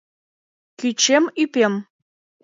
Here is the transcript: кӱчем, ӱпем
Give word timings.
кӱчем, 0.79 1.23
ӱпем 1.41 1.73